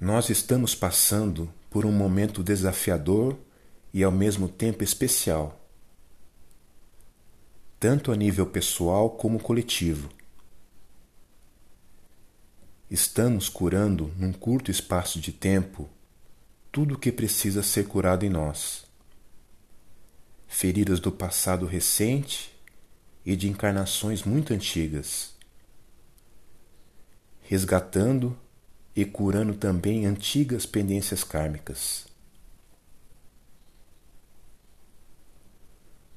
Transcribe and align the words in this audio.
Nós 0.00 0.30
estamos 0.30 0.76
passando 0.76 1.52
por 1.68 1.84
um 1.84 1.90
momento 1.90 2.40
desafiador 2.40 3.36
e 3.92 4.04
ao 4.04 4.12
mesmo 4.12 4.48
tempo 4.48 4.84
especial, 4.84 5.60
tanto 7.80 8.12
a 8.12 8.16
nível 8.16 8.46
pessoal 8.46 9.10
como 9.10 9.40
coletivo. 9.40 10.08
Estamos 12.88 13.48
curando 13.48 14.12
num 14.16 14.32
curto 14.32 14.70
espaço 14.70 15.20
de 15.20 15.32
tempo 15.32 15.88
tudo 16.70 16.94
o 16.94 16.98
que 16.98 17.10
precisa 17.10 17.60
ser 17.60 17.88
curado 17.88 18.24
em 18.24 18.30
nós. 18.30 18.86
Feridas 20.46 21.00
do 21.00 21.10
passado 21.10 21.66
recente 21.66 22.56
e 23.26 23.34
de 23.34 23.48
encarnações 23.48 24.22
muito 24.22 24.54
antigas. 24.54 25.34
Resgatando 27.42 28.38
e 29.00 29.04
curando 29.04 29.54
também 29.54 30.06
antigas 30.06 30.66
pendências 30.66 31.22
kármicas. 31.22 32.04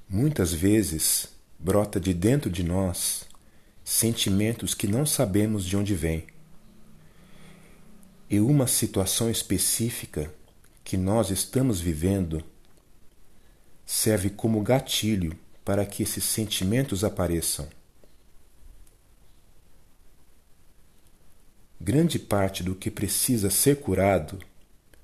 Muitas 0.09 0.51
vezes 0.51 1.27
brota 1.59 1.99
de 1.99 2.11
dentro 2.11 2.49
de 2.49 2.63
nós 2.63 3.25
sentimentos 3.83 4.73
que 4.73 4.87
não 4.87 5.05
sabemos 5.05 5.63
de 5.63 5.77
onde 5.77 5.93
vêm. 5.93 6.25
E 8.27 8.39
uma 8.39 8.65
situação 8.65 9.29
específica 9.29 10.33
que 10.83 10.97
nós 10.97 11.29
estamos 11.29 11.79
vivendo 11.79 12.43
serve 13.85 14.31
como 14.31 14.59
gatilho 14.63 15.37
para 15.63 15.85
que 15.85 16.01
esses 16.01 16.23
sentimentos 16.23 17.03
apareçam. 17.03 17.69
Grande 21.83 22.19
parte 22.19 22.61
do 22.61 22.75
que 22.75 22.91
precisa 22.91 23.49
ser 23.49 23.77
curado 23.77 24.37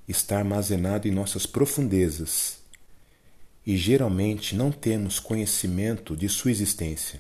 está 0.08 0.38
armazenado 0.38 1.08
em 1.08 1.12
nossas 1.12 1.48
profundezas 1.48 2.60
e 3.66 3.76
geralmente 3.76 4.56
não 4.56 4.72
temos 4.72 5.20
conhecimento 5.20 6.16
de 6.16 6.30
sua 6.30 6.52
existência. 6.52 7.20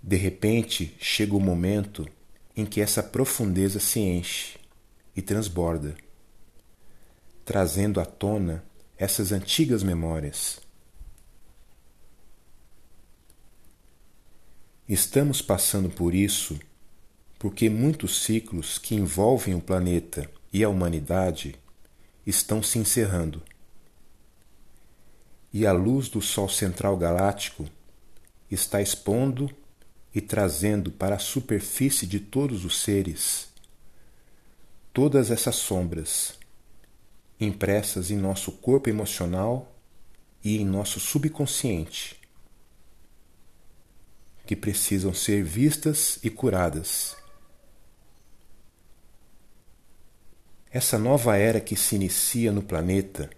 De 0.00 0.14
repente 0.14 0.94
chega 1.00 1.34
o 1.34 1.40
momento 1.40 2.08
em 2.56 2.64
que 2.64 2.80
essa 2.80 3.02
profundeza 3.02 3.80
se 3.80 3.98
enche 3.98 4.56
e 5.16 5.20
transborda, 5.20 5.96
trazendo 7.44 7.98
à 7.98 8.06
tona 8.06 8.64
essas 8.96 9.32
antigas 9.32 9.82
memórias. 9.82 10.63
Estamos 14.86 15.40
passando 15.40 15.88
por 15.88 16.14
isso 16.14 16.60
porque 17.38 17.70
muitos 17.70 18.22
ciclos 18.22 18.76
que 18.76 18.94
envolvem 18.94 19.54
o 19.54 19.60
planeta 19.60 20.30
e 20.52 20.62
a 20.62 20.68
humanidade 20.68 21.56
estão 22.26 22.62
se 22.62 22.78
encerrando. 22.78 23.42
E 25.50 25.66
a 25.66 25.72
luz 25.72 26.10
do 26.10 26.20
Sol 26.20 26.50
central 26.50 26.98
galáctico 26.98 27.64
está 28.50 28.82
expondo 28.82 29.50
e 30.14 30.20
trazendo 30.20 30.90
para 30.92 31.16
a 31.16 31.18
superfície 31.18 32.06
de 32.06 32.20
todos 32.20 32.66
os 32.66 32.80
seres 32.80 33.48
todas 34.92 35.30
essas 35.30 35.56
sombras 35.56 36.38
impressas 37.40 38.10
em 38.10 38.16
nosso 38.16 38.52
corpo 38.52 38.88
emocional 38.88 39.74
e 40.42 40.58
em 40.58 40.64
nosso 40.64 41.00
subconsciente 41.00 42.23
que 44.46 44.54
precisam 44.54 45.14
ser 45.14 45.42
vistas 45.42 46.18
e 46.22 46.30
curadas. 46.30 47.16
Essa 50.70 50.98
nova 50.98 51.36
era 51.36 51.60
que 51.60 51.76
se 51.76 51.94
inicia 51.94 52.50
no 52.50 52.62
planeta 52.62 53.30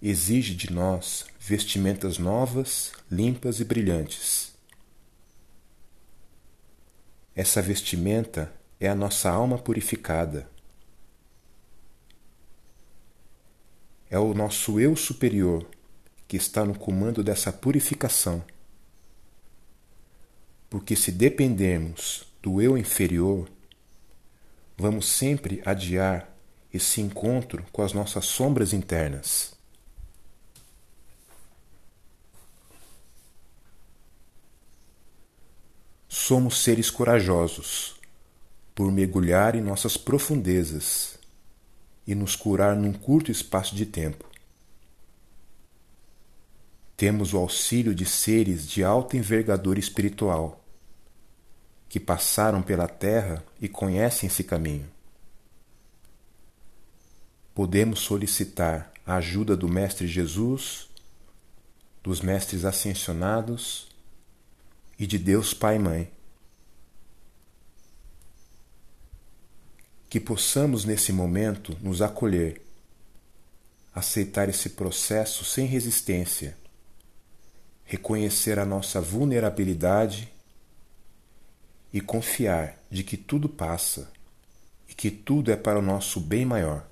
exige 0.00 0.54
de 0.54 0.72
nós 0.72 1.26
vestimentas 1.40 2.18
novas, 2.18 2.92
limpas 3.10 3.58
e 3.60 3.64
brilhantes. 3.64 4.52
Essa 7.34 7.62
vestimenta 7.62 8.52
é 8.78 8.88
a 8.88 8.94
nossa 8.94 9.30
alma 9.30 9.58
purificada. 9.58 10.48
É 14.10 14.18
o 14.18 14.32
nosso 14.34 14.80
eu 14.80 14.96
superior 14.96 15.68
que 16.26 16.36
está 16.36 16.64
no 16.64 16.78
comando 16.78 17.22
dessa 17.22 17.52
purificação 17.52 18.44
porque 20.70 20.94
se 20.94 21.10
dependermos 21.10 22.26
do 22.42 22.60
eu 22.60 22.76
inferior, 22.76 23.48
vamos 24.76 25.08
sempre 25.08 25.62
adiar 25.64 26.28
esse 26.72 27.00
encontro 27.00 27.64
com 27.72 27.82
as 27.82 27.92
nossas 27.92 28.26
sombras 28.26 28.72
internas. 28.72 29.56
Somos 36.08 36.62
seres 36.62 36.90
corajosos 36.90 37.96
por 38.74 38.92
mergulhar 38.92 39.54
em 39.54 39.62
nossas 39.62 39.96
profundezas 39.96 41.18
e 42.06 42.14
nos 42.14 42.36
curar 42.36 42.76
num 42.76 42.92
curto 42.92 43.30
espaço 43.30 43.74
de 43.74 43.86
tempo. 43.86 44.28
Temos 46.98 47.32
o 47.32 47.38
auxílio 47.38 47.94
de 47.94 48.04
seres 48.04 48.66
de 48.66 48.82
alta 48.82 49.16
envergadura 49.16 49.78
espiritual, 49.78 50.60
que 51.88 52.00
passaram 52.00 52.60
pela 52.60 52.88
terra 52.88 53.44
e 53.60 53.68
conhecem 53.68 54.26
esse 54.26 54.42
caminho. 54.42 54.90
Podemos 57.54 58.00
solicitar 58.00 58.92
a 59.06 59.14
ajuda 59.14 59.56
do 59.56 59.68
Mestre 59.68 60.08
Jesus, 60.08 60.88
dos 62.02 62.20
Mestres 62.20 62.64
Ascensionados 62.64 63.86
e 64.98 65.06
de 65.06 65.20
Deus 65.20 65.54
Pai 65.54 65.76
e 65.76 65.78
Mãe. 65.78 66.10
Que 70.10 70.18
possamos 70.18 70.84
nesse 70.84 71.12
momento 71.12 71.78
nos 71.80 72.02
acolher, 72.02 72.60
aceitar 73.94 74.48
esse 74.48 74.70
processo 74.70 75.44
sem 75.44 75.64
resistência 75.64 76.56
reconhecer 77.88 78.58
a 78.58 78.66
nossa 78.66 79.00
vulnerabilidade 79.00 80.30
e 81.90 82.02
confiar 82.02 82.76
de 82.90 83.02
que 83.02 83.16
tudo 83.16 83.48
passa 83.48 84.12
e 84.86 84.92
que 84.92 85.10
tudo 85.10 85.50
é 85.50 85.56
para 85.56 85.78
o 85.78 85.82
nosso 85.82 86.20
bem 86.20 86.44
maior. 86.44 86.86